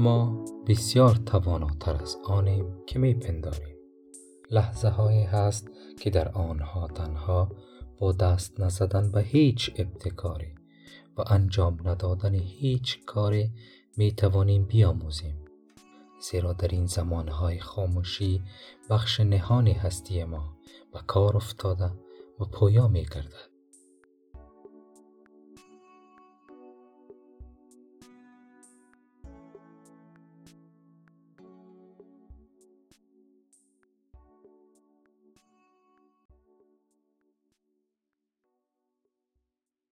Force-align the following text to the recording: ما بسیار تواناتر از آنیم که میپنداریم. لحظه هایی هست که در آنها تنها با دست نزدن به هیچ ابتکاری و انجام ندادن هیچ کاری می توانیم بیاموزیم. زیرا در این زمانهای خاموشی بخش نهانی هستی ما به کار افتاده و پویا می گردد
ما 0.00 0.44
بسیار 0.66 1.14
تواناتر 1.14 2.02
از 2.02 2.16
آنیم 2.24 2.84
که 2.86 2.98
میپنداریم. 2.98 3.76
لحظه 4.50 4.88
هایی 4.88 5.22
هست 5.22 5.70
که 6.00 6.10
در 6.10 6.28
آنها 6.28 6.88
تنها 6.88 7.48
با 7.98 8.12
دست 8.12 8.60
نزدن 8.60 9.10
به 9.12 9.22
هیچ 9.22 9.70
ابتکاری 9.76 10.54
و 11.18 11.22
انجام 11.26 11.88
ندادن 11.88 12.34
هیچ 12.34 13.04
کاری 13.04 13.50
می 13.96 14.12
توانیم 14.12 14.64
بیاموزیم. 14.64 15.44
زیرا 16.30 16.52
در 16.52 16.68
این 16.68 16.86
زمانهای 16.86 17.60
خاموشی 17.60 18.42
بخش 18.90 19.20
نهانی 19.20 19.72
هستی 19.72 20.24
ما 20.24 20.56
به 20.92 21.00
کار 21.06 21.36
افتاده 21.36 21.90
و 22.40 22.44
پویا 22.44 22.88
می 22.88 23.04
گردد 23.04 23.49